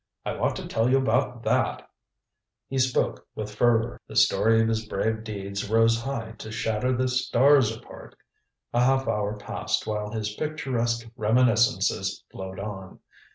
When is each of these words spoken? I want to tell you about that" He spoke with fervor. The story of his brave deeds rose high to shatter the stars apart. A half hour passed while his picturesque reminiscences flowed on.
I 0.25 0.33
want 0.33 0.55
to 0.55 0.67
tell 0.67 0.89
you 0.89 0.97
about 0.97 1.43
that" 1.43 1.87
He 2.71 2.79
spoke 2.79 3.27
with 3.35 3.53
fervor. 3.53 4.01
The 4.07 4.15
story 4.15 4.59
of 4.59 4.67
his 4.67 4.83
brave 4.83 5.23
deeds 5.23 5.69
rose 5.69 6.01
high 6.01 6.31
to 6.39 6.51
shatter 6.51 6.91
the 6.97 7.07
stars 7.07 7.71
apart. 7.77 8.15
A 8.73 8.83
half 8.83 9.07
hour 9.07 9.37
passed 9.37 9.85
while 9.85 10.09
his 10.11 10.33
picturesque 10.33 11.07
reminiscences 11.15 12.23
flowed 12.31 12.57
on. 12.59 12.97